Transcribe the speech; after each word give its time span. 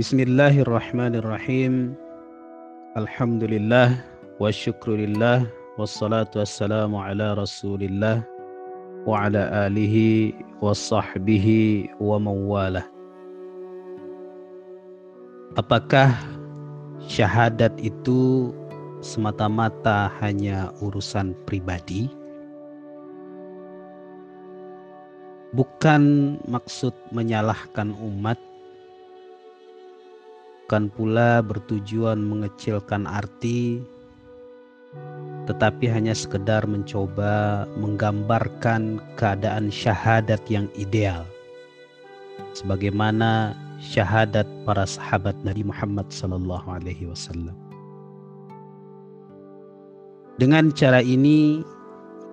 Bismillahirrahmanirrahim. 0.00 1.92
Alhamdulillah 2.96 4.00
wa 4.40 4.48
syukurillah 4.48 5.44
wassalatu 5.76 6.40
wassalamu 6.40 7.04
ala 7.04 7.36
Rasulillah 7.36 8.24
wa 9.04 9.28
ala 9.28 9.68
alihi 9.68 10.32
wa 10.64 10.72
sahbihi 10.72 11.92
wa 12.00 12.16
mawalah. 12.16 12.88
Apakah 15.60 16.16
syahadat 17.04 17.76
itu 17.84 18.56
semata-mata 19.04 20.08
hanya 20.24 20.72
urusan 20.80 21.36
pribadi? 21.44 22.08
Bukan 25.52 26.40
maksud 26.48 26.96
menyalahkan 27.12 27.92
umat, 28.00 28.40
bukan 30.70 30.86
pula 30.94 31.42
bertujuan 31.42 32.22
mengecilkan 32.22 33.02
arti, 33.02 33.82
tetapi 35.50 35.90
hanya 35.90 36.14
sekedar 36.14 36.62
mencoba 36.62 37.66
menggambarkan 37.74 39.02
keadaan 39.18 39.74
syahadat 39.74 40.38
yang 40.46 40.70
ideal. 40.78 41.26
Sebagaimana 42.54 43.58
syahadat 43.82 44.46
para 44.62 44.86
sahabat 44.86 45.34
Nabi 45.42 45.66
Muhammad 45.66 46.06
sallallahu 46.06 46.70
alaihi 46.70 47.10
wasallam. 47.10 47.58
Dengan 50.38 50.70
cara 50.70 51.02
ini 51.02 51.66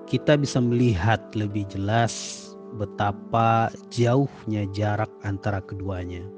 kita 0.06 0.38
bisa 0.38 0.62
melihat 0.62 1.26
lebih 1.34 1.66
jelas 1.74 2.46
betapa 2.78 3.74
jauhnya 3.90 4.70
jarak 4.78 5.10
antara 5.26 5.58
keduanya. 5.66 6.37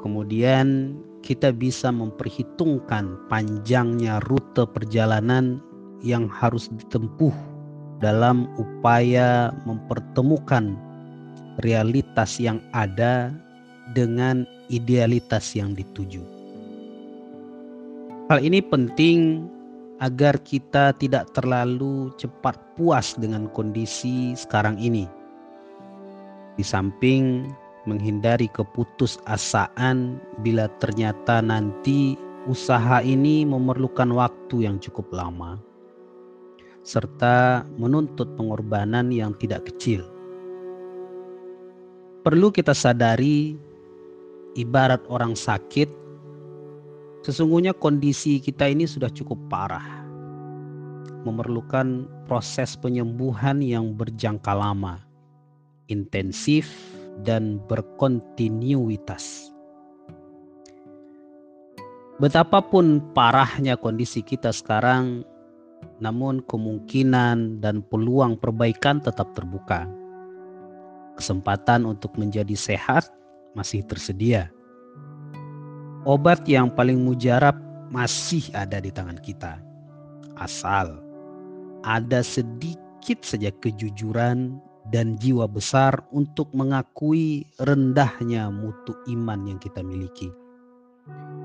Kemudian 0.00 0.96
kita 1.20 1.52
bisa 1.52 1.92
memperhitungkan 1.92 3.28
panjangnya 3.28 4.24
rute 4.24 4.64
perjalanan 4.64 5.60
yang 6.00 6.24
harus 6.32 6.72
ditempuh 6.72 7.36
dalam 8.00 8.48
upaya 8.56 9.52
mempertemukan 9.68 10.72
realitas 11.60 12.40
yang 12.40 12.64
ada 12.72 13.28
dengan 13.92 14.48
idealitas 14.72 15.52
yang 15.52 15.76
dituju. 15.76 16.24
Hal 18.32 18.40
ini 18.40 18.64
penting 18.64 19.44
agar 20.00 20.40
kita 20.40 20.96
tidak 20.96 21.28
terlalu 21.36 22.08
cepat 22.16 22.56
puas 22.72 23.12
dengan 23.20 23.52
kondisi 23.52 24.32
sekarang 24.32 24.80
ini. 24.80 25.04
Di 26.56 26.64
samping 26.64 27.44
menghindari 27.88 28.50
keputusasaan 28.52 30.20
bila 30.44 30.68
ternyata 30.80 31.40
nanti 31.40 32.18
usaha 32.48 33.00
ini 33.00 33.44
memerlukan 33.44 34.12
waktu 34.12 34.68
yang 34.68 34.76
cukup 34.80 35.08
lama 35.12 35.60
serta 36.80 37.64
menuntut 37.76 38.34
pengorbanan 38.34 39.12
yang 39.12 39.36
tidak 39.36 39.68
kecil. 39.68 40.04
Perlu 42.20 42.52
kita 42.52 42.76
sadari, 42.76 43.56
ibarat 44.56 45.00
orang 45.08 45.32
sakit, 45.32 45.88
sesungguhnya 47.24 47.72
kondisi 47.72 48.40
kita 48.40 48.68
ini 48.68 48.84
sudah 48.84 49.08
cukup 49.08 49.40
parah, 49.48 50.04
memerlukan 51.24 52.04
proses 52.28 52.76
penyembuhan 52.76 53.64
yang 53.64 53.96
berjangka 53.96 54.52
lama, 54.52 55.00
intensif, 55.88 56.68
dan 57.24 57.60
berkontinuitas. 57.68 59.52
Betapapun 62.20 63.00
parahnya 63.16 63.80
kondisi 63.80 64.20
kita 64.20 64.52
sekarang, 64.52 65.24
namun 66.04 66.44
kemungkinan 66.44 67.64
dan 67.64 67.80
peluang 67.88 68.36
perbaikan 68.36 69.00
tetap 69.00 69.32
terbuka 69.32 69.88
kesempatan 71.20 71.84
untuk 71.84 72.16
menjadi 72.16 72.56
sehat 72.56 73.12
masih 73.52 73.84
tersedia. 73.84 74.48
Obat 76.08 76.48
yang 76.48 76.72
paling 76.72 76.96
mujarab 76.96 77.60
masih 77.92 78.48
ada 78.56 78.80
di 78.80 78.88
tangan 78.88 79.20
kita. 79.20 79.60
Asal 80.40 80.96
ada 81.84 82.24
sedikit 82.24 83.20
saja 83.20 83.52
kejujuran 83.60 84.56
dan 84.90 85.14
jiwa 85.18 85.46
besar 85.46 86.02
untuk 86.10 86.50
mengakui 86.50 87.46
rendahnya 87.62 88.50
mutu 88.50 88.92
iman 89.06 89.46
yang 89.46 89.58
kita 89.62 89.80
miliki. 89.86 90.30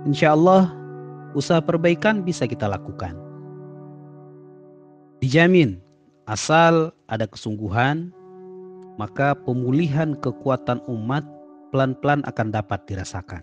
Insya 0.06 0.34
Allah, 0.34 0.74
usaha 1.38 1.62
perbaikan 1.62 2.26
bisa 2.26 2.50
kita 2.50 2.66
lakukan. 2.66 3.18
Dijamin, 5.22 5.82
asal 6.26 6.94
ada 7.10 7.30
kesungguhan, 7.30 8.10
maka 8.98 9.38
pemulihan 9.46 10.18
kekuatan 10.18 10.82
umat 10.90 11.26
pelan-pelan 11.70 12.26
akan 12.26 12.48
dapat 12.54 12.82
dirasakan. 12.90 13.42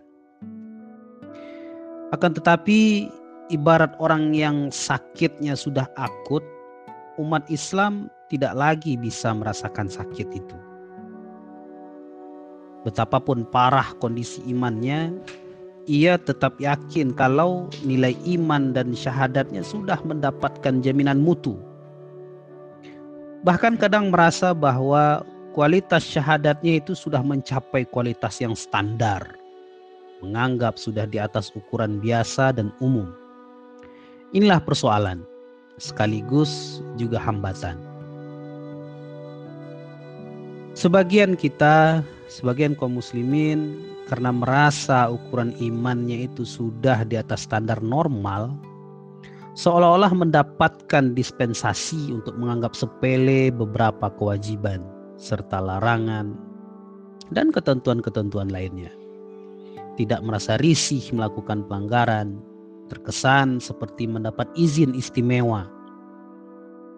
Akan 2.13 2.37
tetapi, 2.37 3.09
ibarat 3.49 3.97
orang 3.97 4.37
yang 4.37 4.69
sakitnya 4.69 5.57
sudah 5.57 5.89
akut, 5.97 6.45
umat 7.21 7.45
Islam 7.53 8.09
tidak 8.33 8.57
lagi 8.57 8.97
bisa 8.97 9.33
merasakan 9.37 9.89
sakit 9.93 10.29
itu. 10.33 10.59
Betapapun 12.83 13.47
parah 13.47 13.95
kondisi 14.03 14.43
imannya, 14.49 15.15
ia 15.87 16.19
tetap 16.19 16.59
yakin 16.59 17.15
kalau 17.15 17.71
nilai 17.87 18.15
iman 18.39 18.75
dan 18.75 18.95
syahadatnya 18.95 19.63
sudah 19.63 19.99
mendapatkan 20.03 20.83
jaminan 20.83 21.23
mutu. 21.23 21.59
Bahkan 23.43 23.79
kadang 23.79 24.15
merasa 24.15 24.55
bahwa 24.55 25.27
kualitas 25.55 26.07
syahadatnya 26.07 26.79
itu 26.79 26.95
sudah 26.95 27.23
mencapai 27.23 27.87
kualitas 27.87 28.39
yang 28.39 28.55
standar, 28.55 29.23
menganggap 30.23 30.79
sudah 30.79 31.07
di 31.07 31.19
atas 31.19 31.51
ukuran 31.55 31.99
biasa 31.99 32.55
dan 32.55 32.71
umum. 32.79 33.11
Inilah 34.31 34.63
persoalan, 34.63 35.27
sekaligus 35.81 36.83
juga 37.01 37.21
hambatan. 37.21 37.77
Sebagian 40.73 41.37
kita, 41.37 42.01
sebagian 42.33 42.73
kaum 42.73 42.97
muslimin 42.97 43.77
karena 44.09 44.33
merasa 44.33 45.13
ukuran 45.13 45.53
imannya 45.61 46.29
itu 46.33 46.49
sudah 46.49 47.05
di 47.05 47.21
atas 47.21 47.45
standar 47.45 47.85
normal, 47.85 48.57
seolah-olah 49.53 50.17
mendapatkan 50.17 51.13
dispensasi 51.13 52.13
untuk 52.13 52.37
menganggap 52.41 52.73
sepele 52.73 53.53
beberapa 53.53 54.09
kewajiban 54.17 54.81
serta 55.21 55.61
larangan 55.61 56.33
dan 57.37 57.53
ketentuan-ketentuan 57.53 58.49
lainnya. 58.49 58.93
Tidak 60.01 60.25
merasa 60.25 60.57
risih 60.57 61.05
melakukan 61.13 61.69
pelanggaran, 61.69 62.41
terkesan 62.93 63.57
seperti 63.57 64.05
mendapat 64.05 64.45
izin 64.53 64.93
istimewa. 64.93 65.65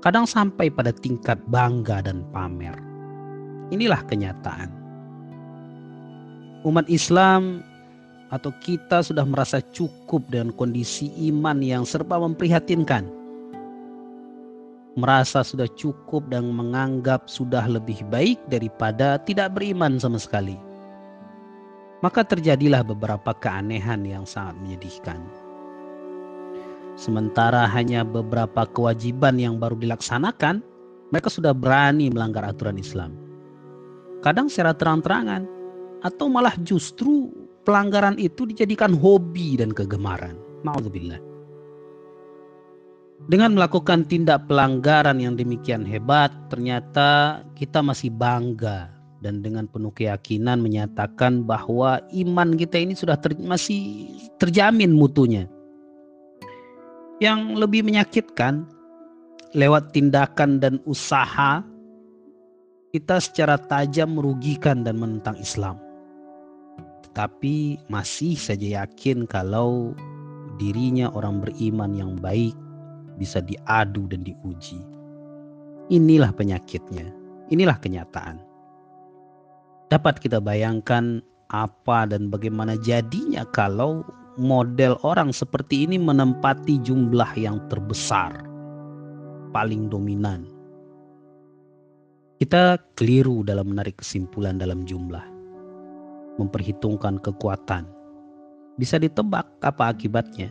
Kadang 0.02 0.26
sampai 0.26 0.68
pada 0.68 0.90
tingkat 0.90 1.38
bangga 1.48 2.02
dan 2.02 2.26
pamer. 2.34 2.74
Inilah 3.70 4.02
kenyataan. 4.10 4.68
Umat 6.66 6.90
Islam 6.90 7.62
atau 8.34 8.50
kita 8.58 9.06
sudah 9.06 9.22
merasa 9.22 9.62
cukup 9.70 10.26
dengan 10.26 10.50
kondisi 10.58 11.14
iman 11.30 11.62
yang 11.62 11.86
serba 11.86 12.18
memprihatinkan 12.18 13.24
merasa 14.94 15.42
sudah 15.42 15.66
cukup 15.74 16.22
dan 16.30 16.54
menganggap 16.54 17.26
sudah 17.26 17.66
lebih 17.66 18.06
baik 18.14 18.38
daripada 18.46 19.18
tidak 19.22 19.54
beriman 19.58 19.98
sama 19.98 20.18
sekali. 20.22 20.54
Maka 22.02 22.22
terjadilah 22.22 22.84
beberapa 22.86 23.32
keanehan 23.34 24.04
yang 24.06 24.24
sangat 24.28 24.54
menyedihkan. 24.60 25.18
Sementara 26.94 27.66
hanya 27.66 28.06
beberapa 28.06 28.66
kewajiban 28.70 29.34
yang 29.38 29.58
baru 29.58 29.74
dilaksanakan, 29.74 30.62
mereka 31.10 31.28
sudah 31.30 31.50
berani 31.50 32.10
melanggar 32.10 32.46
aturan 32.46 32.78
Islam. 32.78 33.18
Kadang 34.22 34.46
secara 34.46 34.72
terang-terangan, 34.78 35.44
atau 36.06 36.30
malah 36.30 36.54
justru 36.62 37.34
pelanggaran 37.66 38.14
itu 38.20 38.46
dijadikan 38.46 38.94
hobi 38.94 39.58
dan 39.58 39.74
kegemaran. 39.74 40.38
Ma'udzubillah. 40.62 41.18
Dengan 43.24 43.56
melakukan 43.56 44.04
tindak 44.04 44.44
pelanggaran 44.46 45.16
yang 45.16 45.32
demikian 45.32 45.82
hebat, 45.88 46.28
ternyata 46.52 47.40
kita 47.56 47.80
masih 47.80 48.12
bangga 48.12 48.92
dan 49.24 49.40
dengan 49.40 49.64
penuh 49.64 49.88
keyakinan 49.96 50.60
menyatakan 50.60 51.40
bahwa 51.48 52.04
iman 52.12 52.52
kita 52.52 52.76
ini 52.76 52.92
sudah 52.92 53.16
ter, 53.16 53.32
masih 53.40 54.12
terjamin 54.36 54.92
mutunya. 54.92 55.48
Yang 57.24 57.56
lebih 57.56 57.88
menyakitkan, 57.88 58.68
lewat 59.56 59.96
tindakan 59.96 60.60
dan 60.60 60.76
usaha, 60.84 61.64
kita 62.92 63.16
secara 63.16 63.56
tajam 63.56 64.20
merugikan 64.20 64.84
dan 64.84 65.00
menentang 65.00 65.40
Islam. 65.40 65.80
tapi 67.14 67.78
masih 67.86 68.34
saja 68.34 68.82
yakin 68.82 69.22
kalau 69.30 69.94
dirinya 70.58 71.06
orang 71.14 71.38
beriman 71.46 71.94
yang 71.94 72.18
baik 72.18 72.52
bisa 73.14 73.38
diadu 73.38 74.10
dan 74.10 74.26
diuji. 74.26 74.82
Inilah 75.94 76.34
penyakitnya, 76.34 77.06
inilah 77.54 77.78
kenyataan. 77.78 78.42
Dapat 79.94 80.18
kita 80.18 80.42
bayangkan 80.42 81.22
apa 81.54 82.10
dan 82.10 82.34
bagaimana 82.34 82.74
jadinya 82.82 83.46
kalau 83.54 84.02
model 84.38 84.98
orang 85.06 85.30
seperti 85.30 85.86
ini 85.86 85.98
menempati 85.98 86.82
jumlah 86.82 87.30
yang 87.38 87.62
terbesar, 87.70 88.42
paling 89.54 89.86
dominan. 89.90 90.46
Kita 92.42 92.76
keliru 92.98 93.46
dalam 93.46 93.70
menarik 93.70 94.02
kesimpulan 94.02 94.58
dalam 94.58 94.82
jumlah, 94.84 95.22
memperhitungkan 96.36 97.22
kekuatan. 97.22 97.86
Bisa 98.74 98.98
ditebak 98.98 99.46
apa 99.62 99.94
akibatnya. 99.94 100.50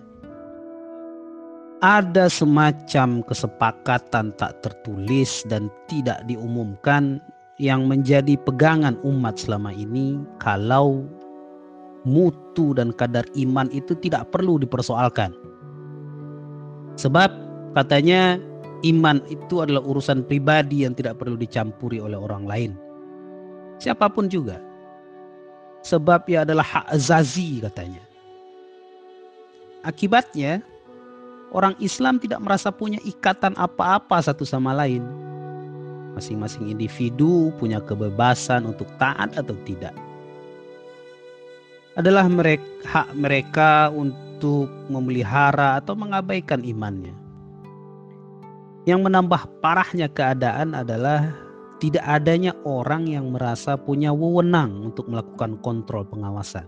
Ada 1.83 2.31
semacam 2.31 3.19
kesepakatan 3.27 4.31
tak 4.39 4.63
tertulis 4.63 5.43
dan 5.51 5.67
tidak 5.91 6.23
diumumkan 6.31 7.19
yang 7.59 7.85
menjadi 7.91 8.39
pegangan 8.47 8.95
umat 9.03 9.35
selama 9.35 9.75
ini 9.75 10.15
kalau 10.39 11.03
mutu 12.03 12.75
dan 12.75 12.91
kadar 12.95 13.23
iman 13.35 13.71
itu 13.71 13.95
tidak 13.99 14.29
perlu 14.31 14.59
dipersoalkan. 14.59 15.31
Sebab 16.99 17.31
katanya 17.73 18.37
iman 18.85 19.23
itu 19.31 19.63
adalah 19.63 19.81
urusan 19.81 20.27
pribadi 20.27 20.83
yang 20.83 20.93
tidak 20.93 21.17
perlu 21.17 21.39
dicampuri 21.39 21.97
oleh 21.97 22.19
orang 22.19 22.45
lain. 22.45 22.71
Siapa 23.79 24.11
pun 24.11 24.29
juga. 24.29 24.59
Sebab 25.83 26.23
ia 26.31 26.47
adalah 26.47 26.63
hak 26.63 26.85
azazi 26.95 27.59
katanya. 27.59 27.99
Akibatnya 29.83 30.63
orang 31.51 31.75
Islam 31.83 32.23
tidak 32.23 32.39
merasa 32.39 32.71
punya 32.71 33.03
ikatan 33.03 33.51
apa-apa 33.59 34.23
satu 34.23 34.47
sama 34.47 34.71
lain. 34.71 35.03
Masing-masing 36.15 36.71
individu 36.71 37.51
punya 37.59 37.83
kebebasan 37.83 38.63
untuk 38.69 38.87
taat 38.95 39.35
atau 39.35 39.57
tidak 39.67 39.91
adalah 41.93 42.25
mereka, 42.25 42.65
hak 42.89 43.09
mereka 43.13 43.71
untuk 43.93 44.67
memelihara 44.89 45.77
atau 45.77 45.93
mengabaikan 45.93 46.65
imannya. 46.65 47.13
Yang 48.83 48.99
menambah 49.07 49.41
parahnya 49.63 50.11
keadaan 50.11 50.75
adalah 50.75 51.31
tidak 51.79 52.03
adanya 52.03 52.51
orang 52.67 53.07
yang 53.07 53.31
merasa 53.31 53.79
punya 53.79 54.11
wewenang 54.11 54.91
untuk 54.91 55.07
melakukan 55.07 55.55
kontrol 55.63 56.03
pengawasan. 56.03 56.67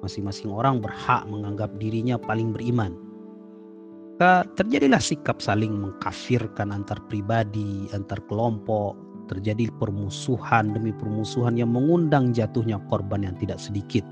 Masing-masing 0.00 0.48
orang 0.48 0.78
berhak 0.78 1.26
menganggap 1.26 1.74
dirinya 1.76 2.16
paling 2.16 2.54
beriman. 2.54 2.94
Terjadilah 4.54 5.02
sikap 5.02 5.38
saling 5.42 5.74
mengkafirkan 5.74 6.74
antar 6.74 6.98
pribadi, 7.06 7.86
antar 7.94 8.18
kelompok, 8.26 8.94
terjadi 9.28 9.68
permusuhan 9.76 10.72
demi 10.72 10.90
permusuhan 10.96 11.60
yang 11.60 11.68
mengundang 11.70 12.32
jatuhnya 12.32 12.80
korban 12.88 13.28
yang 13.28 13.36
tidak 13.36 13.60
sedikit. 13.60 14.02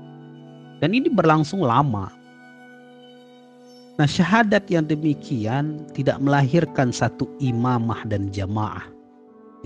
Dan 0.77 0.93
ini 0.93 1.09
berlangsung 1.09 1.65
lama. 1.65 2.13
Nah, 3.97 4.05
syahadat 4.05 4.69
yang 4.69 4.85
demikian 4.85 5.89
tidak 5.97 6.21
melahirkan 6.21 6.93
satu 6.93 7.25
imamah 7.41 8.05
dan 8.05 8.29
jamaah 8.29 8.85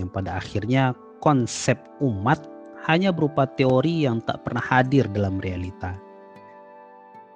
yang 0.00 0.08
pada 0.08 0.40
akhirnya 0.40 0.96
konsep 1.20 1.76
umat 2.00 2.40
hanya 2.88 3.12
berupa 3.12 3.44
teori 3.44 4.08
yang 4.08 4.24
tak 4.24 4.40
pernah 4.42 4.64
hadir 4.64 5.04
dalam 5.12 5.36
realita. 5.38 5.94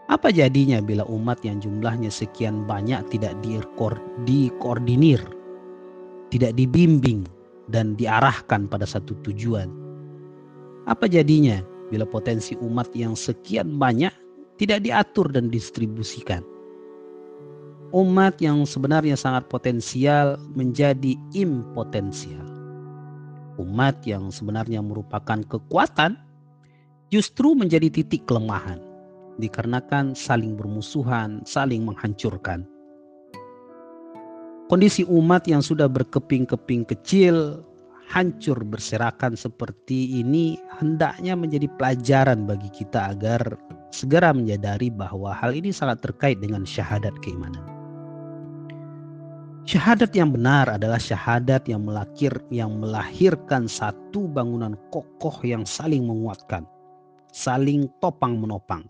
Apa 0.07 0.31
jadinya 0.31 0.79
bila 0.79 1.03
umat 1.11 1.43
yang 1.43 1.59
jumlahnya 1.59 2.09
sekian 2.09 2.65
banyak 2.65 3.03
tidak 3.11 3.35
dikoordinir, 4.25 5.19
tidak 6.31 6.55
dibimbing, 6.55 7.27
dan 7.71 7.99
diarahkan 7.99 8.71
pada 8.71 8.87
satu 8.87 9.15
tujuan. 9.27 9.71
Apa 10.87 11.11
jadinya 11.11 11.63
bila 11.91 12.07
potensi 12.07 12.55
umat 12.63 12.91
yang 12.95 13.19
sekian 13.19 13.79
banyak 13.79 14.13
tidak 14.59 14.87
diatur 14.87 15.27
dan 15.31 15.51
distribusikan? 15.51 16.43
Umat 17.95 18.43
yang 18.43 18.67
sebenarnya 18.67 19.15
sangat 19.15 19.47
potensial 19.47 20.39
menjadi 20.55 21.15
impotensial. 21.35 22.43
Umat 23.57 24.03
yang 24.05 24.29
sebenarnya 24.29 24.83
merupakan 24.85 25.41
kekuatan 25.47 26.19
justru 27.09 27.55
menjadi 27.55 27.89
titik 27.89 28.27
kelemahan 28.27 28.83
dikarenakan 29.39 30.17
saling 30.17 30.57
bermusuhan, 30.59 31.45
saling 31.47 31.85
menghancurkan. 31.87 32.67
Kondisi 34.67 35.07
umat 35.07 35.47
yang 35.47 35.63
sudah 35.63 35.87
berkeping-keping 35.87 36.91
kecil, 36.91 37.63
hancur 38.11 38.59
berserakan 38.67 39.39
seperti 39.39 40.19
ini 40.19 40.59
hendaknya 40.83 41.39
menjadi 41.39 41.71
pelajaran 41.79 42.51
bagi 42.51 42.67
kita 42.75 43.15
agar 43.15 43.55
segera 43.95 44.35
menyadari 44.35 44.91
bahwa 44.91 45.31
hal 45.31 45.55
ini 45.55 45.71
sangat 45.71 46.03
terkait 46.03 46.43
dengan 46.43 46.67
syahadat 46.67 47.15
keimanan. 47.23 47.63
Syahadat 49.67 50.15
yang 50.15 50.31
benar 50.31 50.71
adalah 50.71 50.99
syahadat 50.99 51.67
yang 51.67 51.83
melahir, 51.83 52.35
yang 52.55 52.79
melahirkan 52.79 53.67
satu 53.67 54.31
bangunan 54.31 54.79
kokoh 54.95 55.43
yang 55.43 55.67
saling 55.67 56.07
menguatkan, 56.07 56.63
saling 57.35 57.91
topang 57.99 58.39
menopang. 58.39 58.87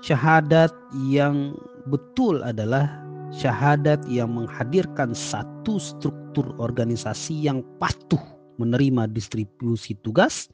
Syahadat 0.00 0.72
yang 1.08 1.52
betul 1.92 2.40
adalah 2.40 3.03
syahadat 3.34 4.06
yang 4.06 4.30
menghadirkan 4.30 5.10
satu 5.10 5.82
struktur 5.82 6.54
organisasi 6.62 7.34
yang 7.50 7.66
patuh 7.82 8.20
menerima 8.62 9.10
distribusi 9.10 9.98
tugas 10.06 10.46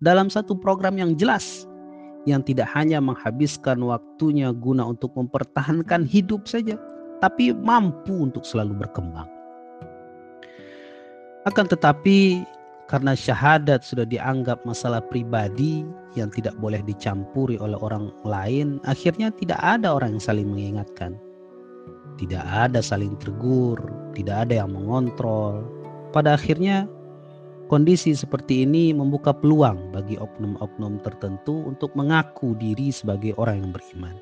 dalam 0.00 0.32
satu 0.32 0.56
program 0.56 0.96
yang 0.96 1.12
jelas 1.16 1.68
yang 2.24 2.42
tidak 2.42 2.66
hanya 2.74 2.98
menghabiskan 2.98 3.78
waktunya 3.84 4.50
guna 4.50 4.88
untuk 4.88 5.14
mempertahankan 5.14 6.08
hidup 6.08 6.48
saja 6.48 6.80
tapi 7.20 7.52
mampu 7.54 8.12
untuk 8.28 8.44
selalu 8.44 8.76
berkembang. 8.84 9.28
Akan 11.46 11.70
tetapi 11.70 12.42
karena 12.90 13.14
syahadat 13.14 13.86
sudah 13.86 14.02
dianggap 14.02 14.66
masalah 14.66 14.98
pribadi 14.98 15.86
yang 16.18 16.26
tidak 16.34 16.58
boleh 16.58 16.82
dicampuri 16.82 17.54
oleh 17.62 17.78
orang 17.78 18.10
lain, 18.26 18.82
akhirnya 18.82 19.30
tidak 19.30 19.58
ada 19.62 19.94
orang 19.94 20.18
yang 20.18 20.24
saling 20.24 20.48
mengingatkan 20.50 21.14
tidak 22.16 22.44
ada 22.48 22.80
saling 22.80 23.12
tegur, 23.20 23.76
tidak 24.16 24.48
ada 24.48 24.64
yang 24.64 24.72
mengontrol. 24.72 25.64
Pada 26.16 26.36
akhirnya 26.36 26.88
kondisi 27.68 28.16
seperti 28.16 28.64
ini 28.64 28.96
membuka 28.96 29.36
peluang 29.36 29.92
bagi 29.92 30.16
oknum-oknum 30.16 31.04
tertentu 31.04 31.68
untuk 31.68 31.92
mengaku 31.92 32.56
diri 32.56 32.88
sebagai 32.88 33.36
orang 33.36 33.68
yang 33.68 33.72
beriman. 33.76 34.16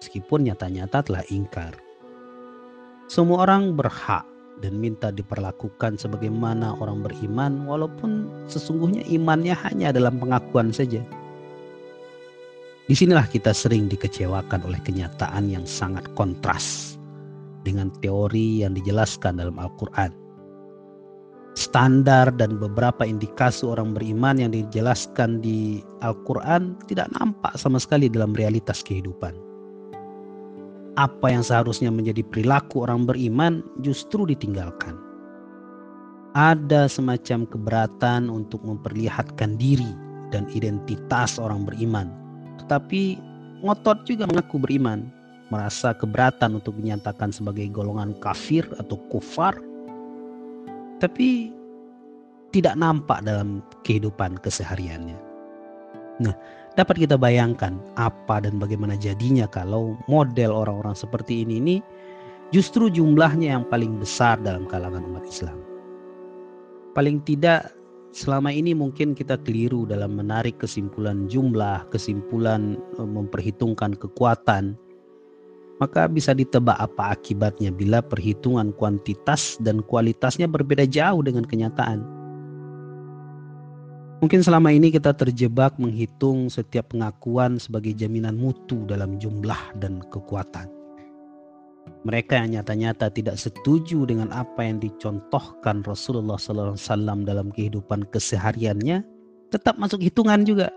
Meskipun 0.00 0.48
nyata-nyata 0.48 1.04
telah 1.04 1.24
ingkar. 1.28 1.76
Semua 3.10 3.44
orang 3.44 3.74
berhak 3.74 4.24
dan 4.60 4.78
minta 4.78 5.14
diperlakukan 5.14 5.98
sebagaimana 5.98 6.76
orang 6.78 7.02
beriman 7.02 7.66
walaupun 7.66 8.26
sesungguhnya 8.50 9.06
imannya 9.06 9.54
hanya 9.54 9.94
dalam 9.94 10.18
pengakuan 10.18 10.74
saja. 10.74 11.02
Di 12.88 12.96
sinilah 12.96 13.28
kita 13.28 13.52
sering 13.52 13.84
dikecewakan 13.92 14.64
oleh 14.64 14.80
kenyataan 14.80 15.52
yang 15.52 15.68
sangat 15.68 16.08
kontras 16.16 16.96
dengan 17.60 17.92
teori 18.00 18.64
yang 18.64 18.72
dijelaskan 18.72 19.36
dalam 19.36 19.60
Al-Quran. 19.60 20.08
Standar 21.52 22.32
dan 22.32 22.56
beberapa 22.56 23.04
indikasi 23.04 23.68
orang 23.68 23.92
beriman 23.92 24.40
yang 24.40 24.56
dijelaskan 24.56 25.44
di 25.44 25.84
Al-Quran 26.00 26.80
tidak 26.88 27.12
nampak 27.20 27.60
sama 27.60 27.76
sekali 27.76 28.08
dalam 28.08 28.32
realitas 28.32 28.80
kehidupan. 28.80 29.36
Apa 30.96 31.28
yang 31.28 31.44
seharusnya 31.44 31.92
menjadi 31.92 32.24
perilaku 32.24 32.88
orang 32.88 33.04
beriman 33.04 33.60
justru 33.84 34.24
ditinggalkan. 34.24 34.96
Ada 36.32 36.88
semacam 36.88 37.44
keberatan 37.52 38.32
untuk 38.32 38.64
memperlihatkan 38.64 39.60
diri 39.60 39.92
dan 40.32 40.48
identitas 40.56 41.36
orang 41.36 41.68
beriman 41.68 42.27
tetapi 42.68 43.16
ngotot 43.64 44.04
juga 44.04 44.28
mengaku 44.28 44.60
beriman, 44.60 45.08
merasa 45.48 45.96
keberatan 45.96 46.60
untuk 46.60 46.76
dinyatakan 46.76 47.32
sebagai 47.32 47.64
golongan 47.72 48.12
kafir 48.20 48.68
atau 48.76 49.00
kufar, 49.08 49.56
tapi 51.00 51.48
tidak 52.52 52.76
nampak 52.76 53.24
dalam 53.24 53.64
kehidupan 53.88 54.36
kesehariannya. 54.44 55.16
Nah, 56.20 56.36
dapat 56.76 57.08
kita 57.08 57.16
bayangkan 57.16 57.80
apa 57.96 58.44
dan 58.44 58.60
bagaimana 58.60 59.00
jadinya 59.00 59.48
kalau 59.48 59.96
model 60.04 60.52
orang-orang 60.52 60.92
seperti 60.92 61.40
ini 61.48 61.56
ini 61.56 61.76
justru 62.52 62.92
jumlahnya 62.92 63.56
yang 63.56 63.64
paling 63.64 63.96
besar 63.96 64.36
dalam 64.44 64.68
kalangan 64.68 65.08
umat 65.08 65.24
Islam. 65.24 65.56
Paling 66.92 67.24
tidak 67.24 67.72
selama 68.12 68.48
ini 68.52 68.72
mungkin 68.72 69.12
kita 69.12 69.36
keliru 69.44 69.84
dalam 69.84 70.16
menarik 70.16 70.56
kesimpulan 70.60 71.28
jumlah, 71.28 71.88
kesimpulan 71.92 72.80
e, 72.96 73.02
memperhitungkan 73.04 73.96
kekuatan, 73.96 74.76
maka 75.78 76.10
bisa 76.10 76.34
ditebak 76.34 76.74
apa 76.78 77.14
akibatnya 77.14 77.70
bila 77.70 78.02
perhitungan 78.02 78.74
kuantitas 78.74 79.60
dan 79.62 79.84
kualitasnya 79.84 80.50
berbeda 80.50 80.88
jauh 80.88 81.22
dengan 81.22 81.46
kenyataan. 81.46 82.02
Mungkin 84.18 84.42
selama 84.42 84.74
ini 84.74 84.90
kita 84.90 85.14
terjebak 85.14 85.78
menghitung 85.78 86.50
setiap 86.50 86.90
pengakuan 86.90 87.62
sebagai 87.62 87.94
jaminan 87.94 88.34
mutu 88.34 88.82
dalam 88.82 89.14
jumlah 89.22 89.78
dan 89.78 90.02
kekuatan. 90.10 90.77
Mereka 92.06 92.38
yang 92.38 92.60
nyata-nyata 92.60 93.10
tidak 93.10 93.34
setuju 93.42 94.06
dengan 94.06 94.30
apa 94.30 94.62
yang 94.62 94.78
dicontohkan 94.78 95.82
Rasulullah 95.82 96.38
SAW 96.38 97.26
dalam 97.26 97.50
kehidupan 97.50 98.06
kesehariannya, 98.14 99.02
tetap 99.50 99.74
masuk 99.82 99.98
hitungan 99.98 100.46
juga. 100.46 100.70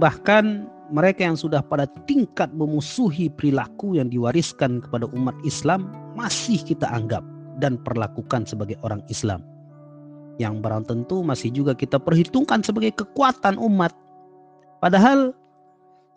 Bahkan 0.00 0.66
mereka 0.90 1.22
yang 1.22 1.38
sudah 1.38 1.62
pada 1.62 1.86
tingkat 2.10 2.50
memusuhi 2.50 3.30
perilaku 3.30 3.94
yang 3.96 4.10
diwariskan 4.10 4.82
kepada 4.82 5.06
umat 5.14 5.38
Islam 5.46 5.86
masih 6.18 6.58
kita 6.58 6.90
anggap 6.90 7.22
dan 7.62 7.78
perlakukan 7.80 8.42
sebagai 8.42 8.74
orang 8.82 9.00
Islam. 9.06 9.46
Yang 10.42 10.64
barang 10.64 10.84
tentu 10.88 11.22
masih 11.22 11.54
juga 11.54 11.76
kita 11.76 12.02
perhitungkan 12.02 12.64
sebagai 12.66 12.90
kekuatan 12.98 13.54
umat. 13.60 13.94
Padahal 14.82 15.30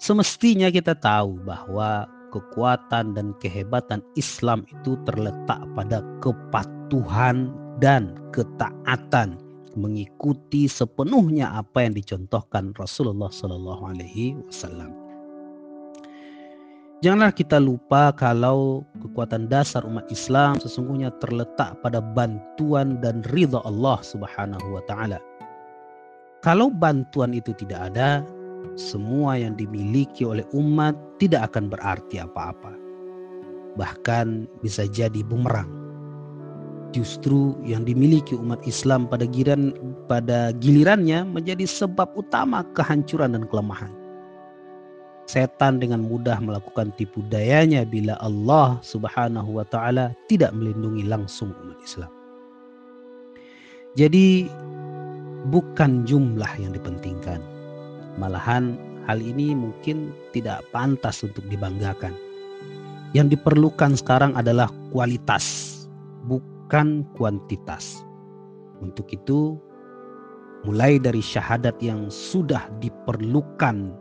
semestinya 0.01 0.71
kita 0.73 0.97
tahu 0.97 1.37
bahwa 1.45 2.07
kekuatan 2.35 3.15
dan 3.15 3.31
kehebatan 3.39 4.03
Islam 4.19 4.67
itu 4.67 4.99
terletak 5.07 5.63
pada 5.71 6.03
kepatuhan 6.19 7.55
dan 7.79 8.19
ketaatan 8.35 9.39
mengikuti 9.79 10.67
sepenuhnya 10.67 11.51
apa 11.55 11.87
yang 11.87 11.95
dicontohkan 11.95 12.75
Rasulullah 12.75 13.31
Sallallahu 13.31 13.83
Alaihi 13.95 14.35
Wasallam. 14.47 14.91
Janganlah 17.03 17.35
kita 17.35 17.59
lupa 17.59 18.15
kalau 18.15 18.81
kekuatan 19.03 19.51
dasar 19.51 19.83
umat 19.83 20.07
Islam 20.09 20.57
sesungguhnya 20.57 21.11
terletak 21.19 21.77
pada 21.83 21.99
bantuan 21.99 22.97
dan 23.03 23.21
ridha 23.29 23.61
Allah 23.67 23.99
Subhanahu 24.01 24.79
wa 24.79 24.83
taala. 24.87 25.19
Kalau 26.39 26.71
bantuan 26.71 27.35
itu 27.35 27.51
tidak 27.57 27.93
ada, 27.93 28.25
semua 28.75 29.39
yang 29.39 29.55
dimiliki 29.55 30.27
oleh 30.27 30.43
umat 30.51 30.95
tidak 31.19 31.51
akan 31.51 31.71
berarti 31.71 32.19
apa-apa. 32.19 32.75
Bahkan 33.75 34.47
bisa 34.63 34.87
jadi 34.87 35.19
bumerang 35.23 35.85
justru 36.95 37.59
yang 37.67 37.83
dimiliki 37.83 38.39
umat 38.39 38.63
Islam 38.63 39.03
pada 39.11 39.27
giliran 39.27 39.75
pada 40.07 40.55
gilirannya 40.63 41.27
menjadi 41.27 41.67
sebab 41.67 42.15
utama 42.15 42.63
kehancuran 42.71 43.35
dan 43.35 43.43
kelemahan. 43.51 43.91
Setan 45.27 45.83
dengan 45.83 46.05
mudah 46.05 46.39
melakukan 46.39 46.95
tipu 46.95 47.19
dayanya 47.27 47.83
bila 47.83 48.15
Allah 48.23 48.79
Subhanahu 48.79 49.59
wa 49.59 49.65
taala 49.67 50.15
tidak 50.31 50.55
melindungi 50.55 51.03
langsung 51.03 51.51
umat 51.51 51.75
Islam. 51.83 52.11
Jadi 53.99 54.47
bukan 55.51 56.07
jumlah 56.07 56.51
yang 56.61 56.71
dipentingkan. 56.71 57.54
Malahan 58.15 58.79
hal 59.05 59.21
ini 59.21 59.53
mungkin 59.53 60.15
tidak 60.31 60.65
pantas 60.73 61.21
untuk 61.21 61.45
dibanggakan. 61.51 62.15
Yang 63.15 63.39
diperlukan 63.39 63.95
sekarang 63.95 64.35
adalah 64.35 64.67
kualitas, 64.91 65.75
bukan 66.27 67.07
kuantitas. 67.15 68.03
Untuk 68.83 69.07
itu, 69.11 69.55
mulai 70.67 70.99
dari 70.99 71.23
syahadat 71.23 71.79
yang 71.79 72.11
sudah 72.11 72.67
diperlukan 72.83 73.95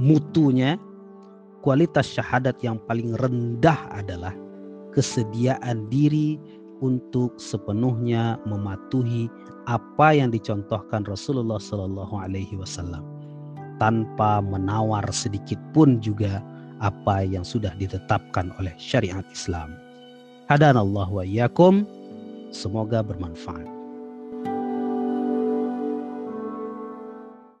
mutunya, 0.00 0.80
kualitas 1.60 2.08
syahadat 2.08 2.56
yang 2.64 2.80
paling 2.88 3.12
rendah 3.20 3.76
adalah 3.92 4.32
kesediaan 4.96 5.88
diri 5.92 6.40
untuk 6.80 7.36
sepenuhnya 7.36 8.40
mematuhi 8.48 9.28
apa 9.68 10.16
yang 10.16 10.32
dicontohkan 10.32 11.04
Rasulullah 11.08 11.60
Shallallahu 11.60 12.20
Alaihi 12.20 12.56
Wasallam 12.56 13.15
tanpa 13.76 14.40
menawar 14.40 15.04
sedikit 15.12 15.60
pun 15.76 16.00
juga 16.00 16.40
apa 16.80 17.24
yang 17.24 17.44
sudah 17.44 17.72
ditetapkan 17.76 18.52
oleh 18.60 18.72
syariat 18.76 19.24
Islam. 19.32 19.76
Hadanallahu 20.48 21.20
wa 21.20 21.24
iyyakum. 21.24 21.84
Semoga 22.54 23.02
bermanfaat. 23.02 23.75